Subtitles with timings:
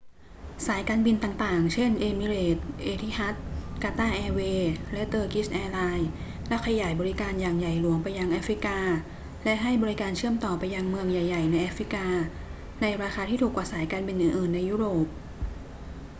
[0.67, 3.35] สายการบินต่าง ๆ เช่น เอมิเรตส์ เอทิฮัด
[3.83, 6.09] กาตาร์แอร์เวย์ และเตอร์กิชแอร์ไลน์
[6.47, 8.77] ได้ขยายบริการอย่างใหญ่หลวงไปยังแอฟริกา
[9.43, 12.05] และให้บริการเชื่อมต่อไปยังเมืองใหญ่ ๆ ในแอฟริกา
[12.81, 15.05] ในราคาที่ถูกกว่าสายการบินอื่น ๆ ในยุโรป